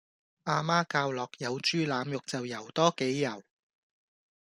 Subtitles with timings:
[0.45, 3.43] 阿媽教落有豬腩肉就游多幾游